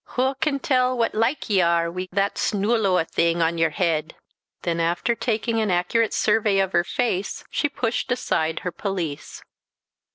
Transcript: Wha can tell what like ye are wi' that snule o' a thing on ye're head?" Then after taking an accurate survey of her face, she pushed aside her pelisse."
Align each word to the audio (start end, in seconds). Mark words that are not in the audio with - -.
Wha 0.17 0.33
can 0.33 0.57
tell 0.57 0.97
what 0.97 1.13
like 1.13 1.47
ye 1.47 1.61
are 1.61 1.91
wi' 1.91 2.07
that 2.11 2.33
snule 2.33 2.87
o' 2.87 2.97
a 2.97 3.05
thing 3.05 3.39
on 3.39 3.59
ye're 3.59 3.69
head?" 3.69 4.15
Then 4.63 4.79
after 4.79 5.13
taking 5.13 5.61
an 5.61 5.69
accurate 5.69 6.15
survey 6.15 6.57
of 6.57 6.71
her 6.71 6.83
face, 6.83 7.43
she 7.51 7.69
pushed 7.69 8.11
aside 8.11 8.61
her 8.61 8.71
pelisse." 8.71 9.43